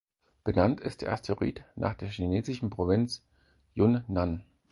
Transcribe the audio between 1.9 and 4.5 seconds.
der chinesischen Provinz Yunnan.